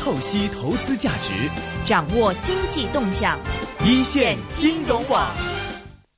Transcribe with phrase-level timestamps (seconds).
[0.00, 1.50] 透析投资价值，
[1.84, 3.38] 掌握经济动向，
[3.84, 5.30] 一线金融网。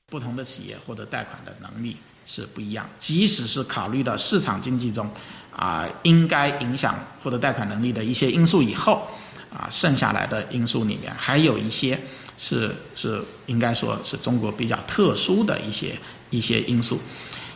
[0.08, 5.10] 不同的企业获得贷款的能力是不一样，即使是考虑到市场经济中
[5.50, 9.08] 啊应该影响获得贷款能力的一些因素以后，
[9.52, 11.98] 啊剩下来的因素里面还有一些
[12.38, 15.98] 是是应该说是中国比较特殊的一些
[16.30, 17.00] 一些因素，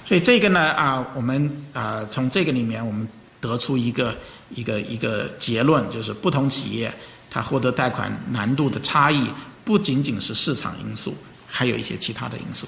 [0.05, 3.09] 所以这个呢啊我们啊从这个里面我们
[3.41, 4.15] 得出一个
[4.55, 6.93] 一个一个结论，就是不同企业
[7.31, 9.29] 它获得贷款难度的差异
[9.65, 11.15] 不仅仅是市场因素。
[11.49, 12.67] 还有一些其他的因素，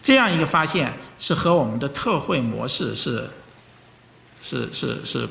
[0.00, 3.28] 这样一个发现是和我们的特惠模式是
[4.42, 5.28] 是是是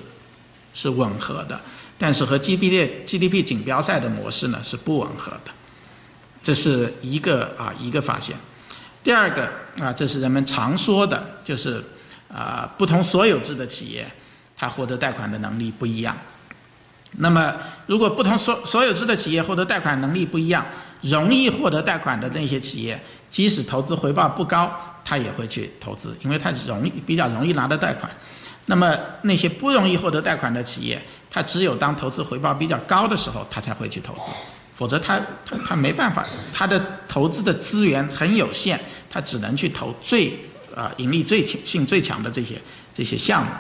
[0.74, 1.60] 是吻合的，
[1.98, 5.52] 但是和 GDP GDP 锦标赛的模式呢是不吻合的，
[6.44, 8.36] 这是一个啊一个发现。
[9.02, 9.50] 第二个
[9.82, 11.82] 啊，这是人们常说的，就是
[12.32, 14.06] 啊不同所有制的企业，
[14.60, 16.16] 它获得贷款的能力不一样。
[17.18, 17.56] 那么，
[17.88, 20.64] 如果不同所所有制的企业获得贷款能力不一样。
[21.02, 23.00] 容易获得贷款的那些企业，
[23.32, 24.70] 即使投资回报不高，
[25.06, 28.12] 他也会去投资，因为他容易比较容易拿到贷款。
[28.66, 34.20] 那么那些不容易获得贷款的企业，他只有当投资回报比较高的时候，他才会去投资，
[34.76, 38.78] 否则他他他没办法，他的投资的资源很有限，
[39.10, 40.38] 他只能去投最
[40.76, 42.62] 啊盈利最性最强的这些
[42.94, 43.52] 这些项目。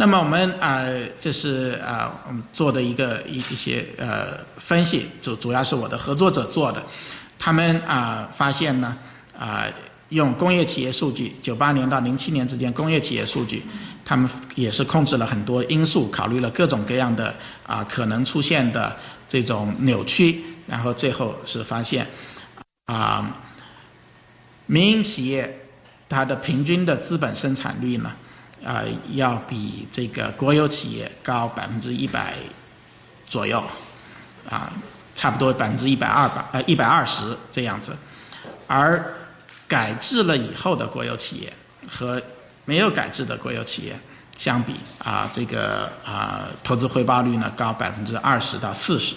[0.00, 0.86] 那么我们啊，
[1.20, 6.80] 这是啊，我们做的一个一一些呃分析，主主要是我的合作者做的，
[7.36, 8.96] 他们啊发现呢
[9.36, 9.64] 啊，
[10.10, 13.64] 用工业企业数据，九八年到零七年之间工业企业数据，
[14.04, 17.34] 他们也是控制了很多因素，考虑了各种各样的
[17.66, 18.96] 啊可能出现的
[19.28, 22.06] 这种扭曲，然后最后是发现
[22.86, 23.36] 啊，
[24.66, 25.58] 民营企业
[26.08, 28.12] 它的平均的资本生产率呢。
[28.64, 32.34] 啊，要比这个国有企业高百分之一百
[33.28, 33.62] 左右，
[34.48, 34.72] 啊，
[35.14, 37.96] 差不多百分之一百二百呃一百二十这样子，
[38.66, 39.14] 而
[39.68, 41.52] 改制了以后的国有企业
[41.88, 42.20] 和
[42.64, 43.98] 没有改制的国有企业
[44.36, 49.14] 相比啊，这个啊投资回报率呢高百分之二十到四十，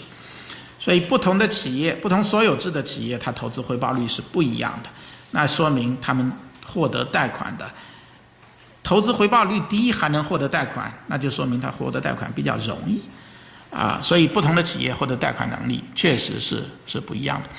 [0.80, 4.90] 所以不同的企业不同所有制的企业它投资回报率是不一样的，
[5.32, 6.32] 那说明他们
[6.66, 7.70] 获得贷款的。
[8.84, 13.02] 投资回报率低还能获得贷款，那就说明他获得贷款比较容易，
[13.70, 17.50] 啊，所以不同的企业获得贷款能力确实是是不一样的。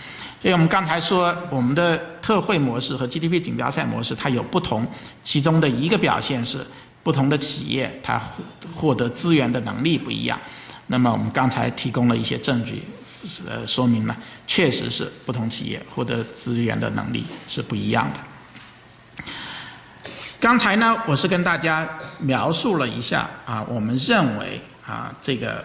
[0.41, 4.85] 所以我们刚才说我们的特惠模式和 GDP 锦标赛模式它有不同，
[5.23, 6.67] 其中的一个表现是
[7.05, 8.21] 不同的企业它
[8.75, 10.37] 获得资源的能力不一样。
[10.89, 12.83] 那么我们刚才提供了一些证据，
[13.47, 14.17] 呃，说明了，
[14.49, 18.19] 确实是不同企业获得资源的能力是不一样的。
[20.43, 21.89] 刚才呢，我是跟大家
[22.19, 25.65] 描述了一下啊，我们认为啊，这个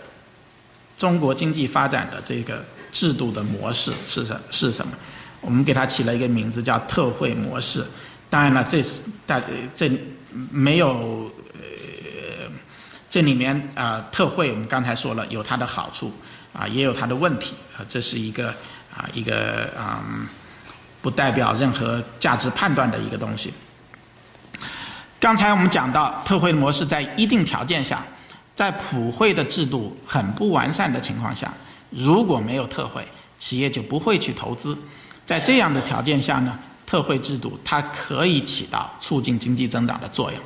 [0.95, 4.93] 中国经济发展的这个制度的模式是什是什么？
[5.41, 7.83] 我们给它起了一个名字叫特惠模式。
[8.29, 9.41] 当然了，这是大
[9.75, 9.91] 这
[10.51, 12.47] 没有呃，
[13.09, 16.13] 这里面啊，特惠我们刚才说了有它的好处
[16.53, 18.49] 啊，也有它的问题啊，这是一个
[18.95, 20.05] 啊一个啊
[21.01, 23.51] 不代表任何价值判断的一个东西。
[25.19, 28.03] 刚才我们讲到特惠模式在一定条件下，
[28.55, 31.51] 在普惠的制度很不完善的情况下，
[31.89, 33.07] 如果没有特惠，
[33.39, 34.77] 企业就不会去投资。
[35.25, 40.39] 在这样的条件下呢，特惠制度它可以起到促进经济增长的作用。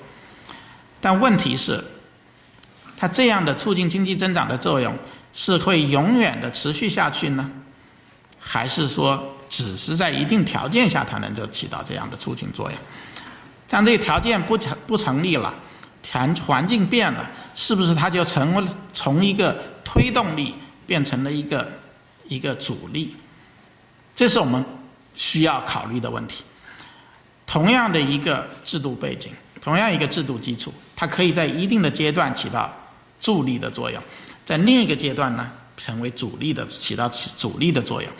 [1.01, 1.83] 但问题是，
[2.97, 4.97] 它这样的促进经济增长的作用
[5.33, 7.51] 是会永远的持续下去呢，
[8.39, 12.79] 还是说只是在一定条件下它能够起到这样的促进作用？
[13.71, 15.53] 像这个条件不成不成立了，
[16.11, 20.53] 环环境变了，是不是它就成为从一个推动力
[20.85, 21.71] 变成了一个
[22.27, 23.15] 一个阻力？
[24.13, 24.65] 这是我们
[25.15, 26.43] 需要考虑的问题。
[27.45, 32.69] 同样的一个制度背景，同样一个制度基础，它可以在一定的阶段起到
[33.21, 34.03] 助力的作用，
[34.45, 38.11] 在另一个阶段呢，成为阻力的起到阻力的作用。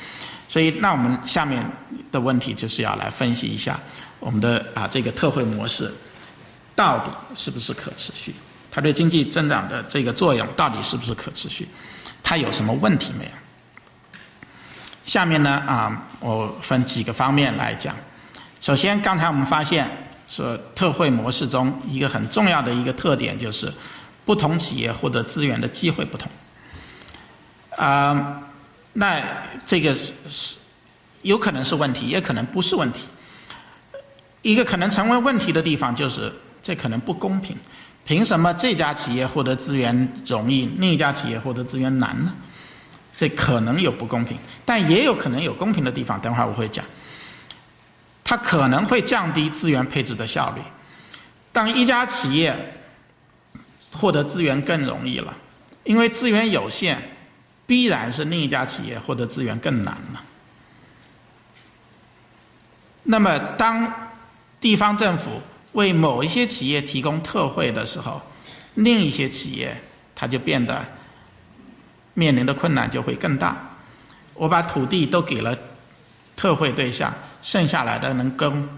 [0.47, 1.61] 所以，那我们下面
[2.09, 3.77] 的问题就是要来分析一下
[4.21, 5.93] 我们的啊这个特惠模式
[6.75, 8.33] 到底是不是可持续？
[8.71, 11.67] 它对经济增长的这个作用到底是不是可持续？
[12.23, 13.31] 它有什么问题没有？
[15.03, 17.95] 下面呢啊，我分几个方面来讲。
[18.61, 19.89] 首先，刚才我们发现
[20.29, 23.73] 说特惠模式中一个很重要的一个特点就是
[24.23, 26.31] 不同企业获得资源的机会不同。
[27.75, 28.43] 啊。
[28.93, 29.23] 那
[29.65, 30.55] 这个是是
[31.21, 32.99] 有可能是问题，也可能不是问题。
[34.41, 36.33] 一个可能成为问题的地方就是
[36.63, 37.55] 这可能不公平。
[38.03, 42.33] 凭什么这家企业获得资源容易，另一家企业获得资源难呢？
[43.15, 44.35] 这可能有不公平，
[44.65, 46.19] 但也有可能有公平的地方。
[46.19, 46.83] 等会儿我会讲，
[48.23, 50.61] 它可能会降低资源配置的效率。
[51.51, 52.55] 当一家企业
[53.91, 55.35] 获得资源更容易了，
[55.83, 56.97] 因为资源有限，
[57.67, 60.23] 必然是另一家企业获得资源更难了。
[63.03, 63.93] 那么，当
[64.61, 65.41] 地方政府
[65.73, 68.21] 为某一些企业提供特惠的时候，
[68.75, 69.75] 另一些企业
[70.15, 70.85] 它就变得
[72.13, 73.57] 面临的困难就会更大。
[74.35, 75.57] 我把土地都给了
[76.35, 78.69] 特惠对象，剩下来的能跟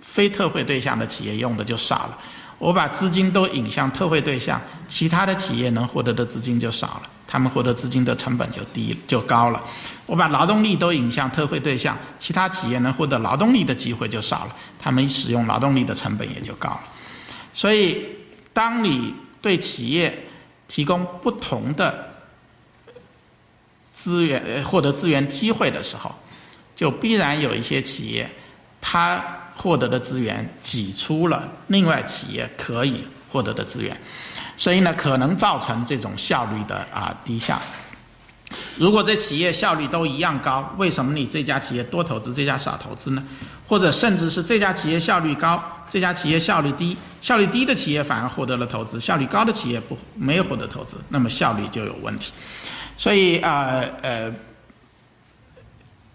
[0.00, 2.18] 非特惠对象的企业用的就少了。
[2.58, 9.62] 我把资金都引向特惠对象，其他的企业能获得的资金就少了，他们获得资金的成本就低就高了。
[10.06, 16.82] 我把劳动力都引向特惠对象，其他企业能获得劳动力的机会就少了，他们使用劳动力的成本也就高了。
[17.54, 18.04] 所以，
[18.52, 20.26] 当你对企业
[20.66, 22.08] 提供不同的
[23.94, 26.12] 资源获得资源机会的时候，
[26.74, 28.28] 就必然有一些企业，
[28.80, 29.36] 它。
[29.56, 33.96] 获得的资源挤出了另外企业可以获得的资源，
[34.56, 37.60] 所以呢，可能造成这种效率的啊低下。
[38.76, 43.22] 如果这企业效率都一样高，为什么你这家企业多投资，这家少投资呢？
[43.66, 52.32] 或者甚至是这家企业效率高，这家企业效率低，效率低的企业反而获得了投资，效率高的企业不没有获得投资，那么效率就有问题。
[52.98, 54.32] 所以啊呃，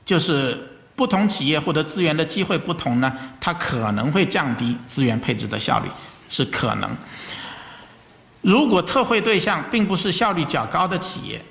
[0.06, 0.72] 就是。
[0.98, 5.90] 不同企业获得资源的机会不同呢，它可能会降低资源配置的效率，
[6.30, 6.90] 是可能。
[8.42, 11.44] 如果特惠对象并不是效率较高的企业，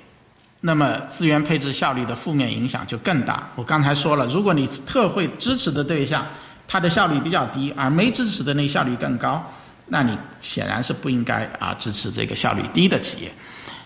[0.61, 3.49] 那么资源配置效率的负面影响就更大。
[3.55, 6.25] 我刚才说了，如果你特惠支持的对象
[6.67, 9.43] 它的效率比较低，而没支持的那效率更高，
[9.87, 13.31] 那你显然是不应该啊支持这个效率低的企业。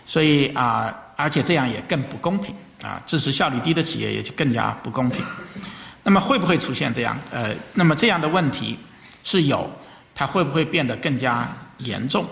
[0.06, 2.56] 所以啊，而且这样也更不公平。
[2.82, 5.22] 啊，支持效率低的企业也就更加不公平。
[6.04, 7.20] 那么会不会出现这样？
[7.30, 8.80] 呃，那么这样的问题
[9.22, 9.70] 是有，
[10.20, 12.26] 它会不会变得更加严重？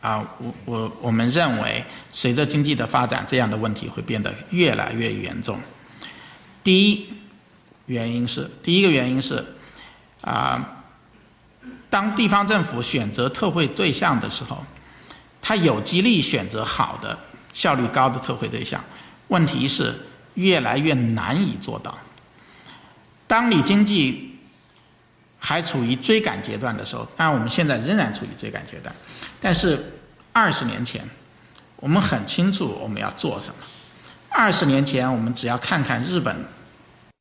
[0.00, 5.60] 啊，我我我们认为，随着经济的发展，这样的问题会变得越来越严重。
[6.64, 7.12] 第一
[7.84, 9.44] 原因是，第一个原因是，
[10.22, 10.82] 啊，
[11.90, 14.64] 当地方政府选择特惠对象的时候，
[15.42, 17.18] 它有激励选择好的。
[17.52, 18.82] 效率高的特惠对象，
[19.28, 19.94] 问题是
[20.34, 21.98] 越来越难以做到。
[23.26, 24.29] 当你经济
[25.40, 28.94] 还处于追赶阶段的时候，当然我们现在仍然处于追赶阶段，
[29.40, 29.92] 但是
[30.32, 31.02] 二十年前，
[31.76, 33.54] 我们很清楚我们要做什么。
[34.28, 36.44] 二十年前，我们只要看看日本、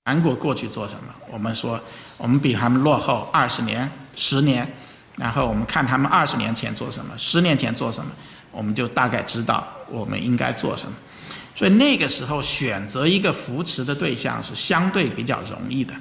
[0.06, 1.82] 韩国过去做什么，我们说
[2.18, 4.72] 我们比他们落后二十年、十年，
[5.16, 8.12] 然后我们看他们二十年前做什么，十年前做什么。
[8.52, 10.94] 我们就大概知道我们应该做什么，
[11.56, 15.94] 所以那个时候选择一个扶持的对象是相对比较容易的。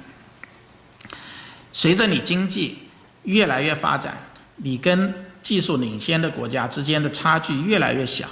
[1.71, 2.77] 随着你经济
[3.23, 4.17] 越来越发展，
[4.55, 8.27] 你跟技术领先的国家之间的差距越来越小，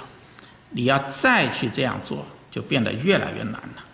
[0.70, 3.84] 你要再去这样做就变得越来越难了。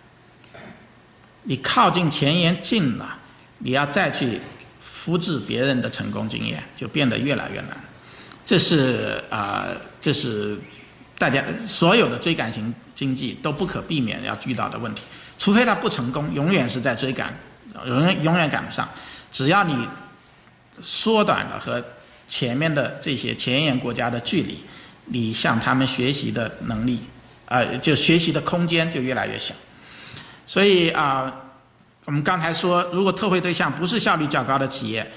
[1.43, 3.17] 你靠近前沿近了，
[3.59, 4.41] 你要再去
[4.81, 7.77] 复制别人的成功经验，就变得越来越难。
[8.45, 9.67] 这是啊，
[10.01, 10.57] 这是
[11.17, 15.03] 大家所有的追赶型经济都不可避免要遇到的问题。
[15.37, 17.33] 除非它不成功，永远是在追赶，
[17.85, 18.89] 永远永远赶不上。
[19.35, 19.85] 只要你
[20.81, 21.83] 缩短了和
[22.29, 24.63] 前面的这些前沿国家的距离，
[25.07, 27.01] 你向他们学习的能力，
[27.43, 29.53] 呃，就学习的空间就越来越小。
[30.47, 31.33] 所以啊，
[32.05, 35.11] 我们刚才说，如果特惠对象不是效率较高的企业。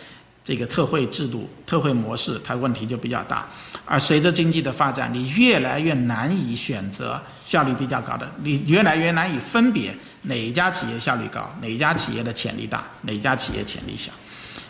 [0.49, 3.47] 这个特惠制度、特惠模式，它问题就比较大。
[3.85, 14.11] 而随着经济的发展，你越来越难以选择效率比较高的，你越来越难以分别哪一家企业效率高，哪一家企业的潜力大，哪一家企业潜力小。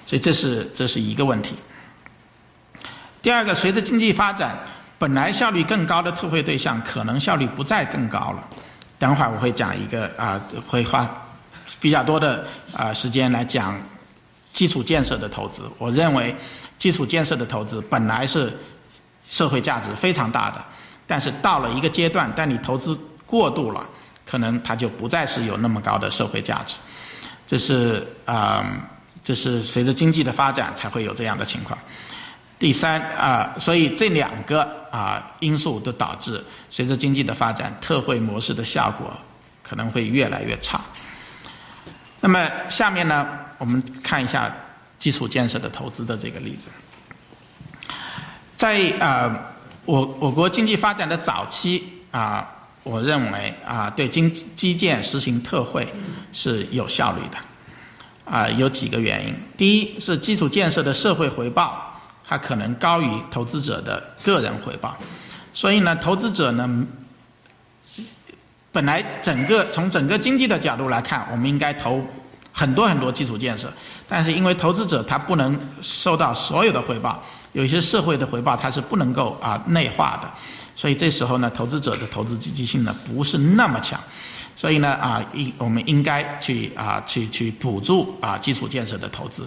[0.04, 1.54] 所以这是这是一个问题。
[3.23, 4.58] 第二个，随着经济发展，
[4.99, 8.44] 本来效率更高的特惠对象，可能效率不再更高了。
[8.99, 11.08] 等会儿我会讲一个啊，会花
[11.78, 13.80] 比较多的啊时间来讲。
[14.58, 16.34] 基础建设的投资，我认为
[16.78, 18.52] 基础建设的投资本来是
[19.30, 20.60] 社会价值非常大的，
[21.06, 23.86] 但是到了一个阶段，当你投资过度了，
[24.26, 26.74] 可能它就不再是有那么高的社会价值。
[27.46, 28.66] 这是啊，
[29.22, 31.78] 这是随着经济的发展才会有这样的情况。
[32.58, 39.16] 第三啊，所以这两个啊因素都导致随着经济的发展，特惠模式的效果
[39.62, 40.80] 可能会越来越差。
[42.20, 43.46] 那么下面呢？
[43.58, 44.54] 我们看一下
[44.98, 46.68] 基础建设的投资的这个例子。
[48.56, 49.30] 在呃
[49.84, 52.48] 我我国经济发展的早期啊，
[52.82, 55.92] 我认为啊对经基建实行特惠
[56.32, 57.38] 是有效率的。
[58.30, 59.34] 啊，有几个原因。
[59.56, 64.94] 第一是基础建设的社会回报，它可能高于投资者的个人回报，
[65.54, 66.86] 所以呢，投资者呢，
[68.70, 72.06] 本来整个从整个经济的角度来看，我们应该投
[72.52, 73.73] 很多很多基础建设，
[74.09, 80.28] 但是因为投资者他不能收到所有的回报，有一些社会的回报他是不能够啊内化的，
[80.75, 84.00] 所以这时候呢，投资者的投资积极性呢不是那么强。
[84.57, 89.47] 所以呢，啊，应我们应该去啊，去去补助啊基础建设的投资。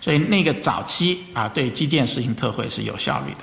[0.00, 3.40] 所以那个早期啊，对基建实行特惠是有效率的。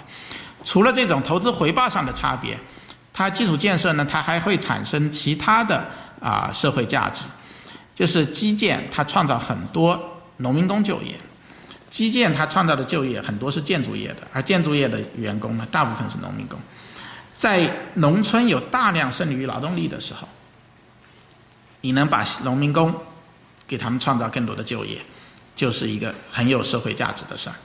[0.65, 2.57] 除了这种投资回报上的差别，
[3.13, 5.85] 它基础建设呢，它还会产生其他的
[6.19, 7.21] 啊社会价值。
[7.95, 11.15] 就是基建它创造很多农民工就业，
[11.89, 16.59] 基建它创造的就业很多是建筑业的，而建筑业的员工呢，大部分是农民工。
[17.37, 20.27] 在农村有大量剩余劳动力的时候。
[21.85, 22.95] 你能把农民工
[23.67, 24.99] 给他们创造更多的就业，
[25.53, 27.55] 就是一个很有社会价值的事儿。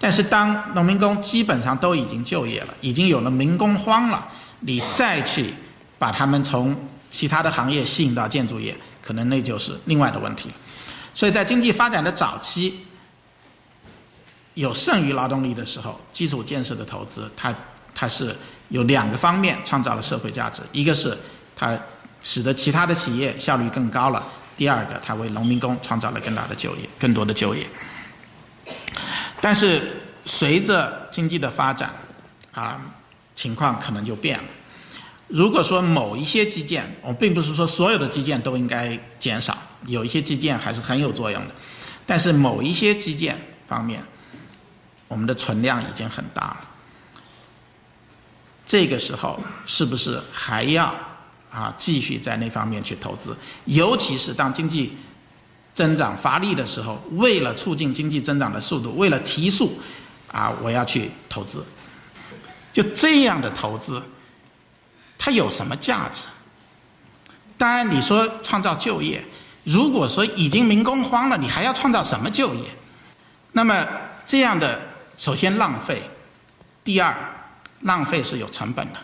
[0.00, 4.26] 但是当农民工基本上都已经就业了，已经有了民工荒了，
[4.58, 5.54] 你再去
[5.96, 6.76] 把他们从
[7.10, 10.50] 其他的行业吸引到建筑业，可能那就是另外的问题。
[11.14, 12.80] 所以在经济发展的早期，
[14.54, 17.54] 有剩余劳动力的时候，基础建设的投资，它
[17.94, 18.36] 它是
[18.68, 21.16] 有两个方面创造了社会价值，一个是
[21.54, 21.78] 它。
[22.22, 24.26] 使得其他的企业效率更高了。
[24.56, 27.64] 第二个，它为农民工创造了更大的就业，更多的就业。
[29.40, 31.94] 但是随着经济的发展，
[32.52, 32.80] 啊，
[33.36, 34.44] 情况可能就变了。
[35.28, 39.56] 如果说某一些基建，我并不是说所有的基建都应该减少，
[39.86, 41.54] 有一些基建还是很有作用的。
[42.06, 44.02] 但是某一些基建方面，
[45.08, 46.60] 我们的存量已经很大了。
[48.66, 50.94] 这个时候是不是还要？
[51.48, 54.92] 啊，继续在那方面去投资，尤其是当经济
[55.74, 59.72] 增长乏力的时候，为了促进经济增长的速度，为了提速，
[60.30, 61.64] 啊，我要去投资。
[62.74, 64.02] 就这样的投资，
[65.18, 66.22] 它有什么价值？
[67.58, 69.24] 当然，你说创造就业，
[69.64, 72.62] 如果说已经民工荒了，你还要创造什么就业？
[73.52, 73.86] 那么
[74.26, 74.80] 这样的，
[75.16, 76.02] 首先浪费，
[76.84, 77.14] 第二，
[77.80, 78.98] 浪费是有成本的。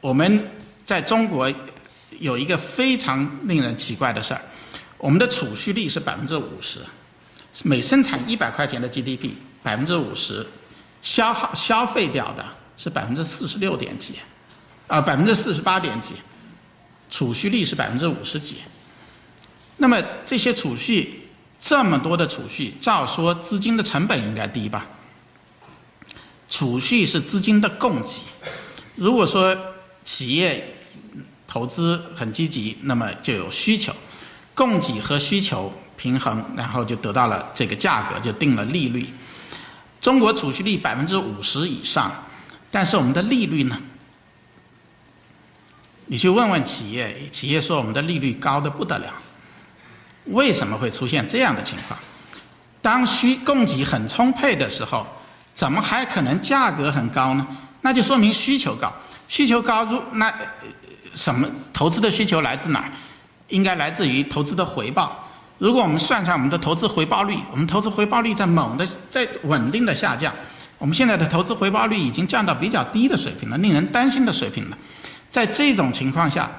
[0.00, 0.50] 我们
[0.86, 1.52] 在中国。
[2.20, 4.40] 有一个非常令人奇怪的事儿，
[4.98, 6.78] 我们的储蓄率是百分之五十，
[7.64, 9.30] 每生产一百块钱的 GDP，
[9.62, 10.46] 百分之五十
[11.00, 12.44] 消耗消费掉的
[12.76, 14.18] 是百分之四十六点几，
[14.92, 16.12] 啊百分之四十八点几，
[17.08, 18.56] 储蓄率是百分之五十几。
[19.78, 21.28] 那么这些储蓄
[21.62, 24.86] 这么多的储蓄，照说资金的成本应该低吧？
[26.50, 28.08] 储蓄是资金的供给，
[28.96, 29.56] 如果说
[30.04, 30.76] 企业。
[31.46, 33.94] 投资很积极，那么就有需求，
[34.54, 39.06] 供给和需求平衡，然后就得到了这个价格，就定了利率。
[40.00, 42.10] 中国储蓄率百分之五十以上，
[42.70, 43.78] 但是我们的利率呢？
[46.12, 49.14] 你去问问企业，企业说我们的利率高的不得了。
[50.26, 51.98] 为什么会出现这样的情况？
[52.82, 55.06] 当需供给很充沛的时候，
[55.54, 57.46] 怎么还可能价格很高呢？
[57.80, 58.92] 那就说明需求高，
[59.26, 60.30] 需求高，如那。
[61.14, 62.92] 什么投资的需求来自哪儿？
[63.48, 65.26] 应该来自于投资的回报。
[65.56, 70.30] 如果我们算算我们的投资回报率，我们投资回报率在猛的在稳定的下降。
[70.76, 74.76] 我们现在的投资回报率已经降到比较低的水平了，令人担心的水平了。
[75.32, 76.50] 在这种情况下，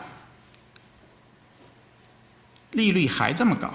[2.72, 3.72] 利率还这么高，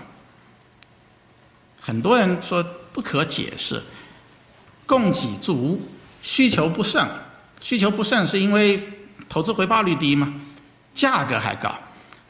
[1.81, 2.63] 很多人说
[2.93, 3.83] 不可解释。
[4.87, 5.81] 供给足，
[6.23, 7.07] 需求不盛，
[7.61, 8.83] 需求不盛是因为
[9.29, 10.35] 投资回报率低吗？
[10.95, 11.79] 价格还高，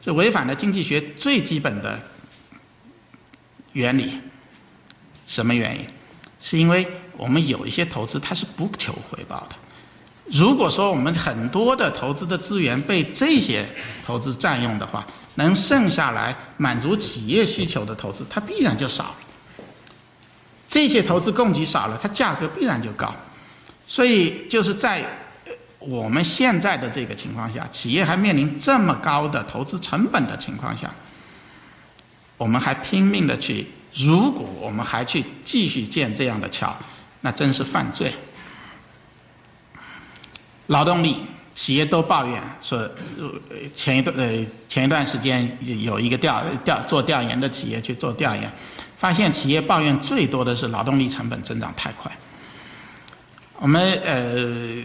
[0.02, 2.00] 这违反了经济学最基本的
[3.72, 4.18] 原理。
[5.26, 5.86] 什么原因？
[6.40, 9.56] 是因为我们有一些投资它是不求回报的。
[10.32, 13.66] 如果说我们很多的投资的资源被这些
[14.06, 15.06] 投资占用的话，
[15.36, 19.16] 能剩下来满足企业需求的投资，它必然就少了。
[20.68, 23.14] 这些投资供给少了，它价格必然就高。
[23.86, 25.04] 所以就是在。
[25.80, 30.92] 我们现在的这个情况下，企业还面临这么高的投资成本的情况下，
[32.36, 36.76] 我们还拼命的去，如果我们还去继续建这样的桥，
[37.20, 38.12] 那真是犯罪。
[40.68, 41.16] 劳动力，
[41.54, 42.88] 企业都抱怨说，
[43.74, 48.50] 前一段呃前一段时间有一个调调做调研的企业去做调研，
[48.96, 52.10] 发现企业抱怨最多的是劳动力成本增长太快。
[53.56, 54.82] 我们呃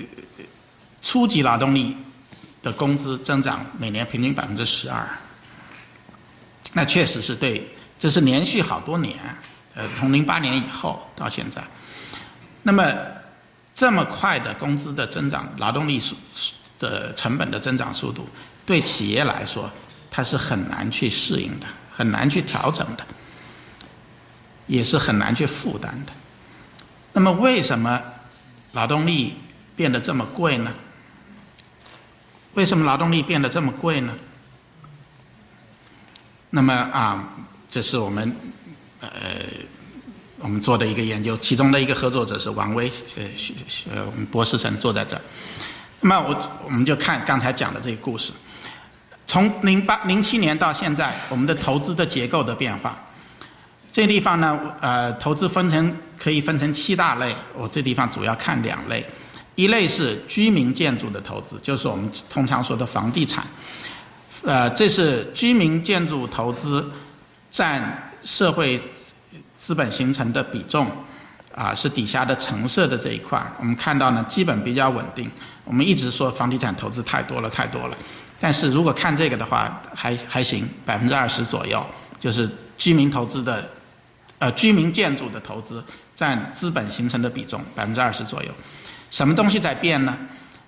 [1.02, 1.96] 初级劳动力
[2.64, 5.08] 的工资增长每年平均百分之十二，
[6.74, 7.68] 那确实是对，
[8.00, 9.16] 这是连续好多年，
[9.76, 11.62] 呃，从零八年以后到现在，
[12.64, 12.84] 那么
[13.76, 16.16] 这么快的工资的增长，劳动力速
[16.80, 18.28] 的成本的增长速度，
[18.66, 19.72] 对企业来说，
[20.12, 23.04] 它是很难去适应的，很难去调整的，
[24.68, 26.14] 也是很难去负担的。
[27.14, 28.02] 那么为什么
[28.74, 29.34] 劳动力
[29.76, 30.72] 变得这么贵呢？
[32.54, 34.14] 为什么劳动力变得这么贵呢？
[36.52, 37.34] 那么啊，
[37.72, 38.36] 这是我们
[39.00, 39.10] 呃
[40.44, 43.24] 我们做的一个研究，其中的一个合作者是王威，呃
[43.90, 45.22] 呃我们博士生坐在这儿。
[46.02, 48.34] 那么我我们就看刚才讲的这个故事，
[49.26, 52.94] 从零八零七年到现在，我们的投资的结构的变化。
[53.94, 59.06] 这地方呢，呃，投资分成可以分成七大类，我这地方主要看两类，
[59.56, 63.48] 一类是居民建筑的投资，就是我们通常说的房地产。
[64.44, 66.92] 呃，这是居民建筑投资
[67.50, 68.82] 占社会
[69.66, 70.86] 资本形成的比重，
[71.56, 73.42] 啊，是底下的橙色的这一块。
[73.60, 75.30] 我们看到呢，基本比较稳定。
[75.64, 77.98] 我们一直说房地产投资太多了，太多了。
[78.40, 81.86] 但是如果看这个的话，还还行，百分之二十左右，
[82.20, 83.70] 就是居民投资的，
[84.40, 85.82] 呃，居民建筑的投资
[86.16, 88.52] 占资本形成的比重百分之二十左右。
[89.10, 90.18] 什么东西在变呢？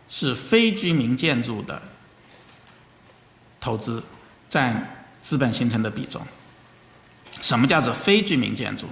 [0.08, 1.82] 是非居民建筑的。
[3.60, 4.04] 投资
[4.48, 4.88] 占
[5.24, 6.22] 资本形成的比重。
[7.42, 8.88] 什么叫做非居民建筑？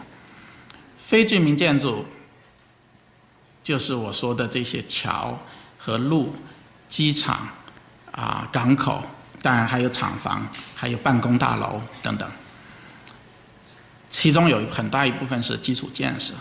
[1.07, 2.05] 非居民建筑
[3.63, 5.37] 就是我说的这些桥
[5.77, 6.35] 和路、
[6.89, 7.47] 机场
[8.11, 9.03] 啊、港口，
[9.41, 12.29] 当然还有厂房、还有办公大楼等等。
[14.09, 16.33] 其中有很大一部分是基础建设，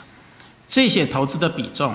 [0.69, 1.95] 这些投资的比重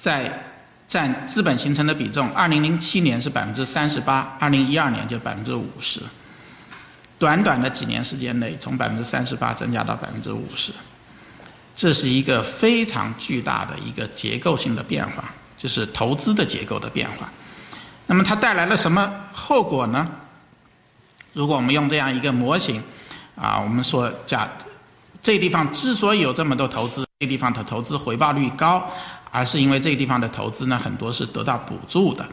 [0.00, 0.46] 在。
[0.90, 6.00] 占资本形成的比重，二零零七年是百分之三十八，二零一二年就百分之五十。
[7.20, 10.72] 短短的几年时间内，从百分之三十八增加到百分之五十，
[11.76, 17.30] 这是一个非常巨大的一个结构性的变化，就是投资的结构的变化。
[18.06, 20.08] 那么它带来了什么后果呢？
[21.34, 22.82] 如果我们用这样一个模型，
[23.36, 24.48] 啊，我们说假
[25.22, 28.90] 这地方之所以有这么多投资，这地方的投资回报率高。
[29.32, 32.28] 而是因为这个地方的投资呢，很多是得到补助的。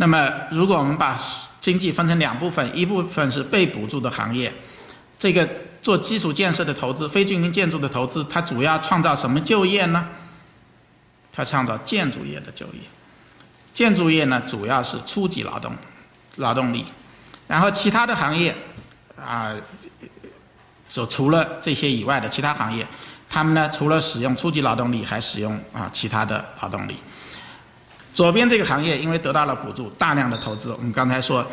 [0.00, 1.20] 那么，如果我们把
[1.60, 4.52] 经济分成两部分，一部分是被补助的行业，
[5.18, 5.48] 这个
[5.82, 10.08] 做基础建设的投资、非居民建筑的投资，它主要创造什么就业呢？
[11.32, 12.80] 它创造建筑业的就业。
[13.74, 15.72] 建筑业呢，主要是初级劳动
[16.36, 16.86] 劳动力，
[17.48, 18.54] 然后其他的行业
[19.20, 19.52] 啊，
[20.92, 22.86] 就除了这些以外的其他行业。
[23.28, 26.96] 他们呢，除了使用初级劳动力，还使用啊其他的劳动力。
[28.14, 31.46] 左边这个行业因为得到了补助，大量的投资，我们刚才说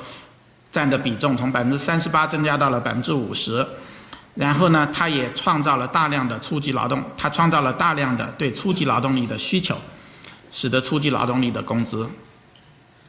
[0.71, 3.65] 占的比重从百分之三十八增加到了百分之五十。
[4.33, 9.77] 然后呢，它也创造了大量的初级劳动，它创造了大量的对初级劳动力的需求，
[10.51, 12.09] 使得初级劳动力的工资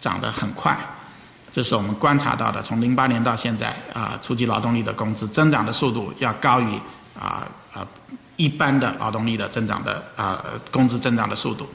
[0.00, 0.78] 涨得很快。
[1.52, 6.78] 这是我们观察到的，从零八年到现在啊，初级劳动力的工资增长的速度要高于
[7.18, 7.86] 啊啊。
[8.36, 11.66] 一般的劳动力的增长的啊工资增长的速度，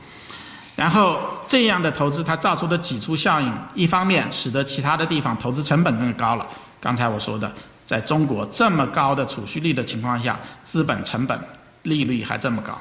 [0.75, 6.47] 然后这样的投资它造出的挤出效应，一方面使得其他的地方投资成本更高了。
[6.79, 7.53] 刚才我说的，
[7.85, 11.39] 在中国这么高的储蓄率的情况下，资本成本
[11.83, 12.79] 利率还这么高，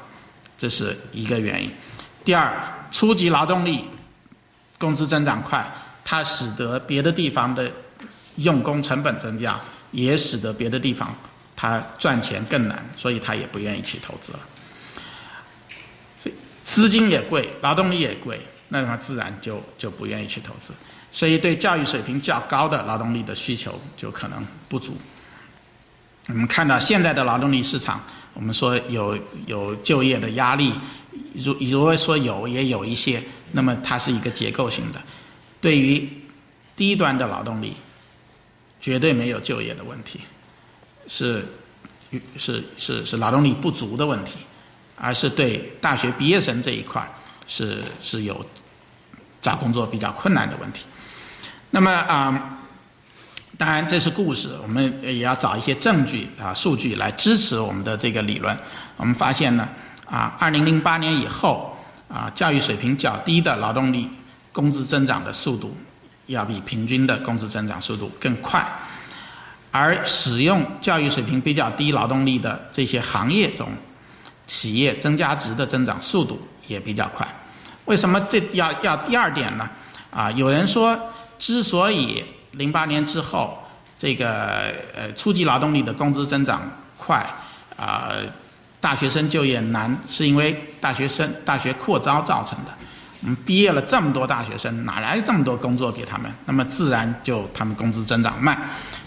[0.57, 1.71] 这是一个原因。
[2.23, 2.51] 第二，
[2.91, 3.85] 初级劳动力
[4.79, 5.65] 工资增长快，
[6.03, 7.69] 它使得别的地方的
[8.37, 9.59] 用工成本增加，
[9.91, 11.13] 也使得别的地方。
[11.53, 14.39] 他赚钱更难，所以他也不愿意去投资了。
[16.73, 20.73] 资金也贵，劳动力也贵，那他自然就就不愿意去投资。
[21.11, 24.97] 所以对教育水平较高的劳动力的需求就可能不足。
[26.27, 28.01] 我们看到现在的劳动力市场，
[28.33, 30.73] 我们说有有就业的压力，
[31.33, 35.01] 如如果说有也有一些，那么它是一个结构性的。
[35.59, 36.07] 对于
[36.75, 37.75] 低端的劳动力，
[38.79, 40.21] 绝对没有就业的问题。
[41.07, 41.43] 是，
[42.37, 44.37] 是是是劳动力不足的问题，
[45.03, 47.03] 而是对大学毕业生这一块
[47.47, 48.45] 是是有
[49.41, 50.83] 找工作比较困难的问题。
[51.71, 52.59] 那么啊，
[53.57, 58.55] 当然这是故事，我们也要找一些证据啊数据来支持我们的这个理论。
[58.97, 59.67] 我们发现呢
[60.07, 61.75] 啊，二零零八年以后
[62.07, 64.07] 啊，教育水平较低的劳动力
[64.51, 65.75] 工资增长的速度
[66.27, 68.63] 要比平均的工资增长速度更快。
[69.71, 73.67] 而使用教育水平比较低劳动力的这些行业中，
[74.51, 76.37] 企业增加值的增长速度
[76.67, 77.25] 也比较快。
[77.85, 79.69] 为什么这要要第二点呢？
[80.11, 80.99] 啊，有人说，
[81.39, 83.57] 之所以零八年之后
[83.97, 87.25] 这个呃初级劳动力的工资增长快，
[87.77, 88.11] 啊，
[88.81, 92.71] 大学生就业难，是因为大学生大学扩招造成的。
[93.21, 96.29] 嗯，毕业了这么多大学生，哪来这么多工作给他们？
[96.45, 98.59] 那么自然就他们工资增长慢，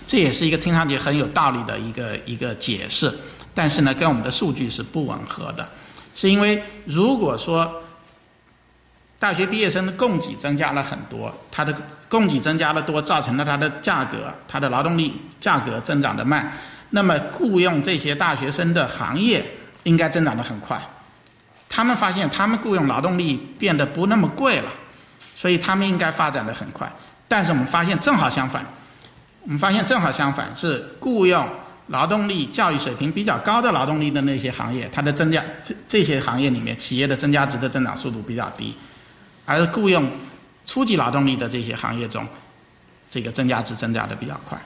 [0.06, 3.12] 这也是一个听上去很有道理的一个一个解释。
[3.54, 5.68] 但是呢，跟我们的数据是不吻合的，
[6.14, 7.82] 是因为如果说
[9.18, 11.74] 大学毕业生的供给增加了很多，它的
[12.08, 16.52] 供给增加了多，造成了它的价格，它的劳动力价格增长的慢，
[16.90, 19.44] 那么雇佣这些大学生的行业
[19.84, 20.80] 应该增长的很快。
[21.68, 24.70] 他们发现，他们雇佣劳动力变得不那么贵了，
[25.36, 26.92] 所以他们应该发展的很快。
[27.26, 28.64] 但是我们发现正好相反，
[29.44, 31.48] 我们发现正好相反，是雇佣
[31.88, 38.74] 劳动力教育水平比较高的劳动力的那些行业，它的增加这这些行业里面，企业的增加值的增长速度比较低，
[39.44, 40.10] 而雇佣
[40.66, 42.26] 初级劳动力的这些行业中，
[43.10, 44.58] 这个增加值增加的比较快，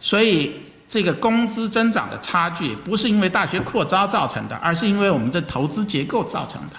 [0.00, 0.60] 所以。
[0.90, 6.76] 这个工资增长的差距不是因为大学扩招造成的，而是因为我们的投资结构造成的。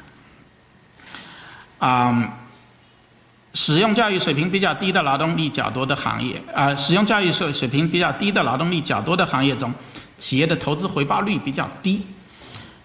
[1.80, 2.38] 啊，
[3.56, 9.74] 使用教育水平比较低的劳动力较多的行业，啊，使用教育水水平比较低的劳动力较多的行业中，
[10.20, 12.06] 企业的投资回报率比较低。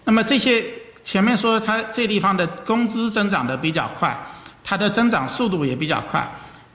[0.04, 0.64] 那么这些
[1.04, 4.16] 前面说它这地方的工资增长的比较快，
[4.64, 6.26] 它的增长速度也比较快。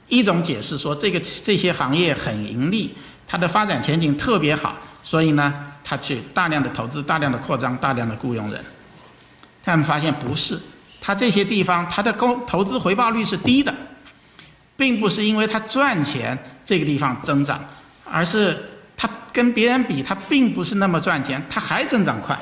[0.07, 2.93] 一种解释说这个这些行业很盈利。
[3.27, 5.51] 它的发展前景特别好，所以呢，
[5.83, 8.63] 他去大量的投资、大量的扩张、大量的雇佣人。
[9.63, 10.59] 他们发现不是，
[11.05, 13.71] 他这些地方它的公投资回报率是低的，
[14.75, 17.63] 并不是因为它赚钱这个地方增长，
[18.03, 18.57] 而是
[18.97, 22.39] 它跟别人比，它并不是那么赚钱，它还增长快。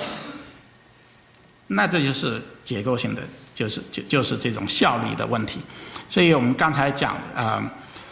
[1.67, 3.21] 那这就是结构性的，
[3.53, 5.59] 就是就就是这种效率的问题。
[6.09, 7.61] 所以我们刚才讲啊。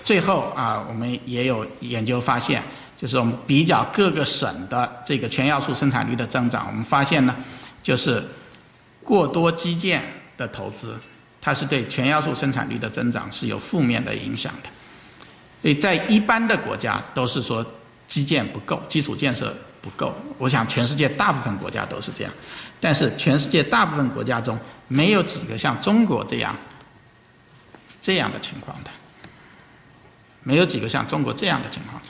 [0.03, 2.63] 最后啊，我们也有研究发现，
[2.97, 7.35] 就是我们比较各个省的这个全要素生产率的增长，我们发现呢，
[7.83, 8.23] 就是
[9.03, 10.03] 过多基建
[10.37, 10.99] 的投资，
[11.41, 14.69] 它是对全要素生产率的增长是有负面的影响的。
[15.61, 17.65] 所以在一般的国家都是说
[18.07, 20.15] 基建不够，基础建设不够。
[20.37, 22.33] 我想全世界大部分国家都是这样，
[22.79, 26.55] 但是全世界大部分国家中没有几个像中国这样
[28.01, 28.89] 这样的情况的。
[30.43, 32.07] 没有几个像中国这样的情况的，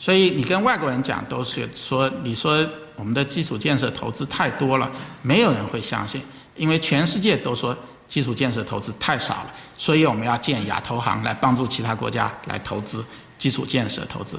[0.00, 6.22] 所以你跟外国人讲都是说，你说我们的基础建设投资太多了，没有人会相信，
[6.56, 7.76] 因为全世界都说
[8.08, 13.04] 基础建设投资太少了，所以我们要建亚投行来帮助其他国家来投资
[13.38, 14.38] 基础建设投资，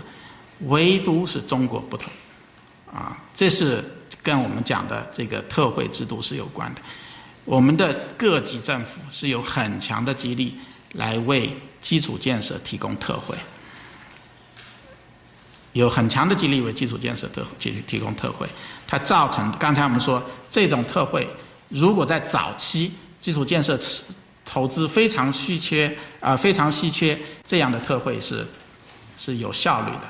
[0.61, 2.11] 唯独是中国不同，
[2.93, 3.83] 啊，这是
[4.23, 6.81] 跟我们讲的这个特惠制度是有关的，
[7.43, 10.57] 我们的各级政府是有很强的激励。
[10.93, 13.35] 来为基础建设提供特惠，
[15.73, 18.47] 有很强的激励为基础建设特提提供特惠，
[18.87, 21.27] 它造成刚才我们说这种特惠，
[21.75, 23.77] 如果在早期基础建设
[24.45, 28.47] 投资非常稀缺啊非常稀缺，这样的特惠是
[29.17, 30.01] 是有效率的，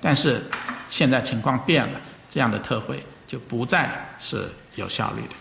[0.00, 0.40] 但是
[0.88, 5.34] 现在情况变了，这样的特惠就不再是有效率的。